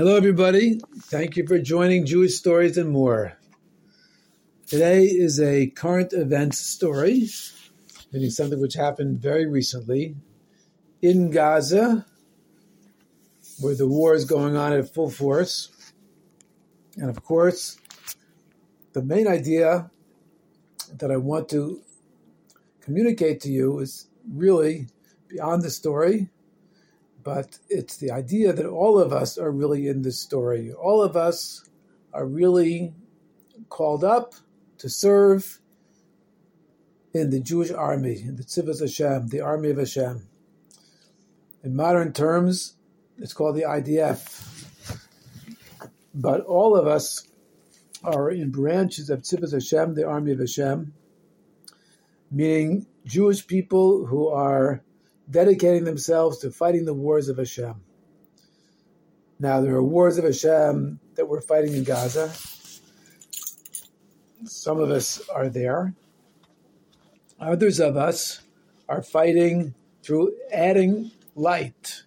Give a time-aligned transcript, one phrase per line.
[0.00, 0.80] Hello, everybody.
[0.98, 3.36] Thank you for joining Jewish Stories and More.
[4.66, 7.28] Today is a current event story,
[8.10, 10.16] meaning something which happened very recently
[11.02, 12.06] in Gaza,
[13.58, 15.68] where the war is going on at full force.
[16.96, 17.78] And of course,
[18.94, 19.90] the main idea
[20.94, 21.82] that I want to
[22.80, 24.86] communicate to you is really
[25.28, 26.30] beyond the story
[27.22, 30.72] but it's the idea that all of us are really in this story.
[30.72, 31.68] All of us
[32.12, 32.94] are really
[33.68, 34.34] called up
[34.78, 35.60] to serve
[37.12, 40.26] in the Jewish army, in the Tzivos Hashem, the army of Hashem.
[41.62, 42.76] In modern terms,
[43.18, 44.46] it's called the IDF.
[46.14, 47.26] But all of us
[48.02, 50.94] are in branches of Tzivos Hashem, the army of Hashem,
[52.30, 54.82] meaning Jewish people who are
[55.30, 57.74] dedicating themselves to fighting the wars of Hashem.
[59.38, 62.32] Now, there are wars of Hashem that we're fighting in Gaza.
[64.44, 65.94] Some of us are there.
[67.38, 68.42] Others of us
[68.88, 72.02] are fighting through adding light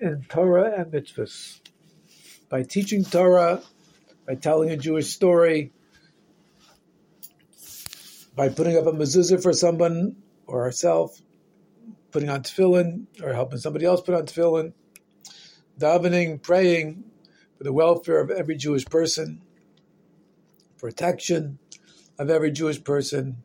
[0.00, 1.60] in Torah and mitzvahs.
[2.48, 3.62] By teaching Torah,
[4.26, 5.72] by telling a Jewish story,
[8.34, 10.16] by putting up a mezuzah for someone
[10.46, 11.22] or ourselves,
[12.12, 14.72] putting on tefillin or helping somebody else put on tefillin,
[15.78, 17.02] davening, praying
[17.56, 19.40] for the welfare of every Jewish person,
[20.78, 21.58] protection
[22.18, 23.42] of every Jewish person,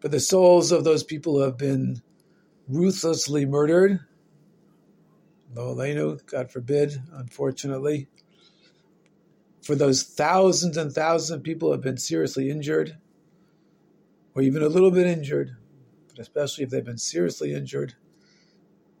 [0.00, 2.02] for the souls of those people who have been
[2.68, 4.00] ruthlessly murdered.
[5.54, 8.08] Lo God forbid, unfortunately.
[9.62, 12.96] For those thousands and thousands of people who have been seriously injured,
[14.34, 15.56] or even a little bit injured,
[16.08, 17.94] but especially if they've been seriously injured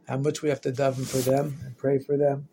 [0.08, 2.48] how much we have to daven for them and pray for them.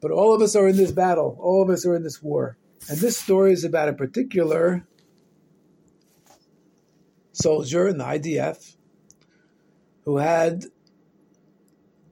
[0.00, 1.36] But all of us are in this battle.
[1.40, 2.58] All of us are in this war.
[2.88, 4.86] And this story is about a particular
[7.32, 8.76] soldier in the IDF
[10.04, 10.66] who had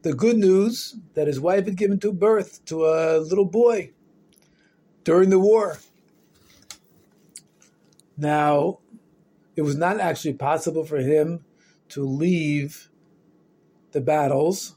[0.03, 3.93] the good news that his wife had given to birth to a little boy
[5.05, 5.78] during the war.
[8.17, 8.78] Now,
[9.57, 11.45] it was not actually possible for him
[11.91, 12.91] to leave
[13.94, 14.77] the battles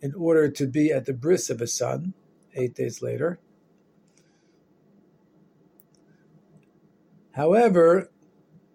[0.00, 2.14] in order to be at the bris of his son
[2.54, 3.40] eight days later.
[7.32, 8.10] However,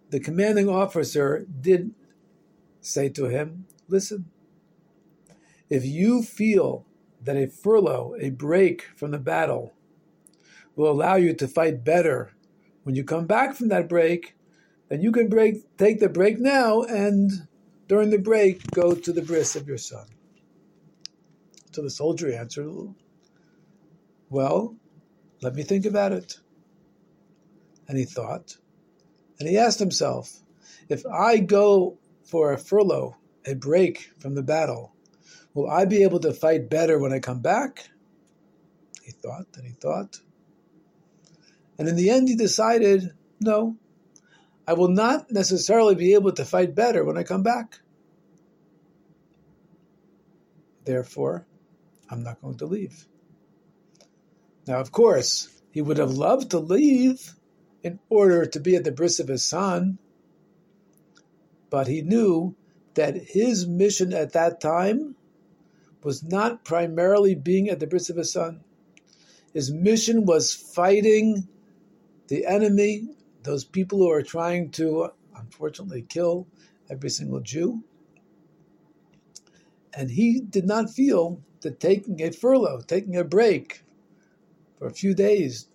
[0.09, 1.93] the commanding officer did
[2.81, 4.25] say to him, Listen,
[5.69, 6.85] if you feel
[7.23, 9.73] that a furlough, a break from the battle,
[10.75, 12.31] will allow you to fight better
[12.83, 14.37] when you come back from that break,
[14.87, 17.46] then you can break, take the break now and
[17.87, 20.05] during the break, go to the bris of your son.
[21.71, 22.93] So the soldier answered,
[24.29, 24.75] Well,
[25.41, 26.39] let me think about it.
[27.87, 28.57] And he thought,
[29.39, 30.41] and he asked himself,
[30.89, 33.15] If I go for a furlough,
[33.45, 34.93] a break from the battle,
[35.53, 37.89] will I be able to fight better when I come back?
[39.03, 40.19] He thought, and he thought.
[41.77, 43.77] And in the end, he decided, No,
[44.67, 47.79] I will not necessarily be able to fight better when I come back.
[50.83, 51.47] Therefore,
[52.09, 53.07] I'm not going to leave.
[54.67, 57.33] Now, of course, he would have loved to leave
[57.81, 59.99] in order to be at the bris of his son,
[61.69, 62.55] but he knew
[62.95, 65.15] that his mission at that time
[66.03, 68.61] was not primarily being at the bris of his son.
[69.53, 71.47] His mission was fighting
[72.27, 73.16] the enemy
[73.47, 76.45] those people who are trying to, unfortunately, kill
[76.89, 77.81] every single Jew.
[79.93, 83.83] And he did not feel that taking a furlough, taking a break
[84.77, 85.69] for a few days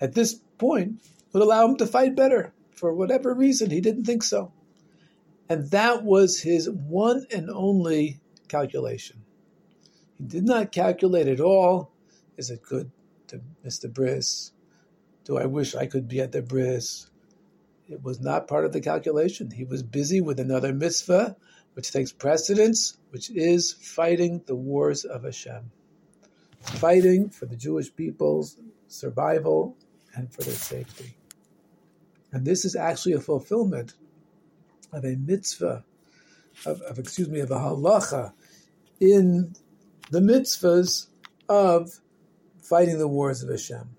[0.00, 1.02] at this point
[1.32, 2.52] would allow him to fight better.
[2.70, 4.52] For whatever reason, he didn't think so.
[5.48, 9.24] And that was his one and only calculation.
[10.16, 11.90] He did not calculate at all
[12.36, 12.92] is it good
[13.26, 14.52] to miss the bris?
[15.24, 17.08] Do I wish I could be at the bris?
[17.88, 19.50] It was not part of the calculation.
[19.50, 21.36] He was busy with another mitzvah,
[21.74, 25.70] which takes precedence, which is fighting the wars of Hashem.
[26.60, 28.56] Fighting for the Jewish people's
[28.88, 29.76] survival
[30.14, 31.16] and for their safety.
[32.32, 33.94] And this is actually a fulfillment
[34.92, 35.84] of a mitzvah,
[36.66, 38.32] of, of excuse me, of a halacha
[39.00, 39.54] in
[40.10, 41.08] the mitzvahs
[41.48, 42.00] of
[42.62, 43.96] fighting the wars of Hashem.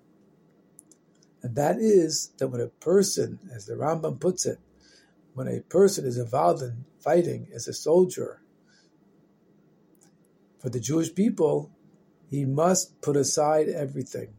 [1.44, 4.60] And that is that when a person, as the Rambam puts it,
[5.34, 8.42] when a person is involved in fighting as a soldier
[10.60, 11.70] for the Jewish people,
[12.30, 14.34] he must put aside everything.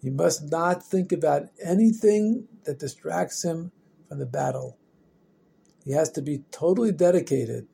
[0.00, 3.70] He must not think about anything that distracts him
[4.08, 4.78] from the battle.
[5.84, 7.68] He has to be totally dedicated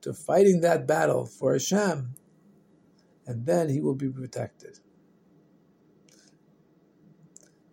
[0.00, 2.14] to fighting that battle for Hashem,
[3.26, 4.78] and then he will be protected.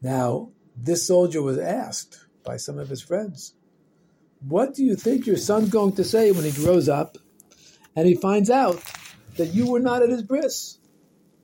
[0.03, 3.53] Now, this soldier was asked by some of his friends,
[4.41, 7.17] What do you think your son's going to say when he grows up
[7.95, 8.83] and he finds out
[9.37, 10.77] that you were not at his bris?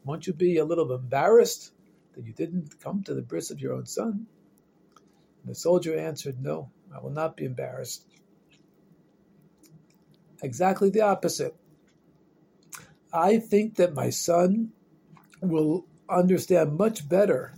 [0.03, 1.71] Won't you be a little embarrassed
[2.15, 4.27] that you didn't come to the bris of your own son?
[5.41, 8.05] And the soldier answered, No, I will not be embarrassed.
[10.43, 11.55] Exactly the opposite.
[13.13, 14.73] I think that my son
[15.41, 17.53] will understand much better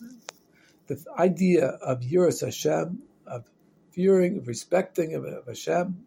[0.91, 3.49] the idea of Yiras Hashem, of
[3.91, 6.03] fearing, of respecting of, of Hashem,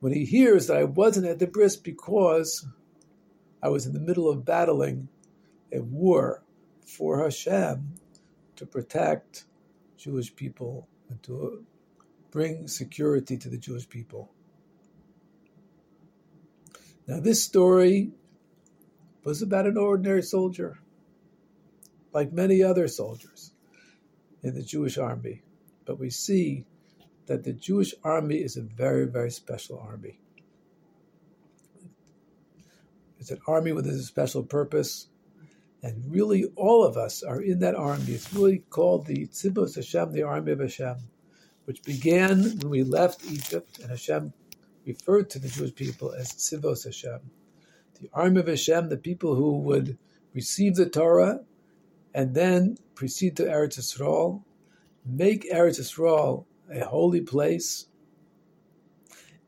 [0.00, 2.66] when he hears that I wasn't at the bris because
[3.62, 5.08] I was in the middle of battling
[5.72, 6.44] a war
[6.84, 7.94] for Hashem
[8.56, 9.44] to protect
[9.96, 11.64] Jewish people and to
[12.30, 14.30] bring security to the Jewish people.
[17.08, 18.12] Now, this story
[19.24, 20.78] was about an ordinary soldier,
[22.12, 23.52] like many other soldiers
[24.42, 25.42] in the Jewish army.
[25.84, 26.64] But we see
[27.26, 30.18] that the Jewish army is a very, very special army.
[33.18, 35.08] It's an army with a special purpose.
[35.82, 38.12] And really, all of us are in that army.
[38.12, 40.96] It's really called the Tzivos Hashem, the army of Hashem,
[41.64, 44.32] which began when we left Egypt, and Hashem
[44.84, 47.20] referred to the Jewish people as Tzivos Hashem.
[48.00, 49.98] The army of Hashem, the people who would
[50.32, 51.40] receive the Torah
[52.16, 54.42] and then proceed to Eretz Yisrael,
[55.04, 57.88] make Eretz Yisrael a holy place,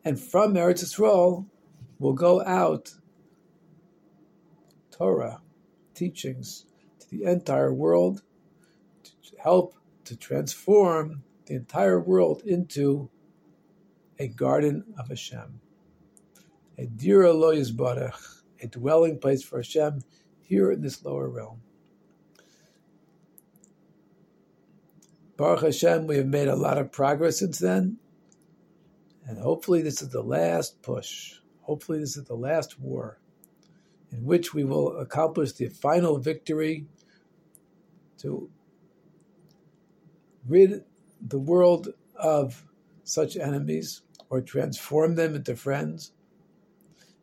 [0.05, 1.47] and from Eretz Yisrael
[1.99, 2.93] will go out
[4.91, 5.41] Torah,
[5.95, 6.67] teachings
[7.01, 8.21] to the entire world
[9.03, 9.75] to help
[10.05, 13.09] to transform the entire world into
[14.19, 15.59] a garden of Hashem,
[16.77, 20.03] a dira lo yizbarach, a dwelling place for Hashem
[20.43, 21.63] here in this lower realm.
[25.39, 27.99] Baruch Hashem, we have made a lot of progress since then.
[29.25, 31.37] And hopefully, this is the last push.
[31.61, 33.21] Hopefully, this is the last war
[34.11, 36.87] in which we will accomplish the final victory
[38.19, 38.51] to
[40.49, 40.83] rid
[41.21, 42.65] the world of
[43.05, 46.11] such enemies or transform them into friends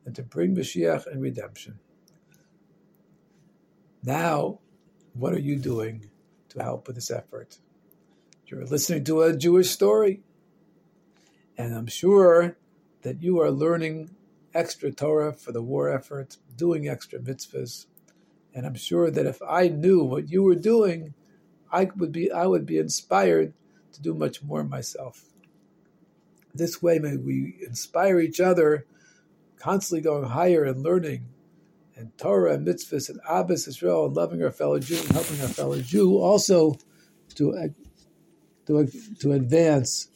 [0.06, 1.80] and to bring Mashiach and redemption.
[4.04, 4.60] Now,
[5.14, 6.10] what are you doing
[6.50, 7.58] to help with this effort?
[8.48, 10.22] You're listening to a Jewish story.
[11.58, 12.58] And I'm sure
[13.02, 14.12] that you are learning
[14.54, 17.88] extra Torah for the war effort, doing extra mitzvahs.
[18.54, 21.16] And I'm sure that if I knew what you were doing,
[21.72, 23.54] I would be I would be inspired
[23.94, 25.24] to do much more myself.
[26.54, 28.86] This way may we inspire each other,
[29.58, 31.30] constantly going higher and learning
[31.96, 35.48] and Torah and mitzvahs and Ahavas Yisrael and loving our fellow Jew and helping our
[35.48, 36.78] fellow Jew also
[37.34, 37.74] to
[38.68, 38.88] to,
[39.20, 40.08] to advance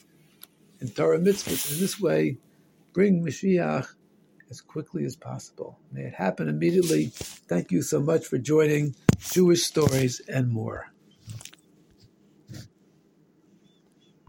[0.80, 1.74] in Torah mitzvahs.
[1.74, 2.38] In this way,
[2.94, 3.88] bring Mashiach
[4.50, 5.78] as quickly as possible.
[5.92, 7.12] May it happen immediately.
[7.14, 10.92] Thank you so much for joining Jewish Stories and more.